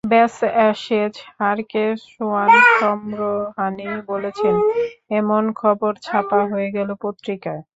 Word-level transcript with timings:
ব্যস, 0.11 0.35
অ্যাশেজ 0.55 1.13
হারকে 1.35 1.83
সোয়ান 2.07 2.49
সম্ভ্রমহানি 2.79 3.87
বলেছেন—এমন 4.09 5.43
খবর 5.61 5.91
ছাপা 6.05 6.39
হয়ে 6.51 6.69
গেল 6.75 6.89
পত্রিকায়। 7.03 7.61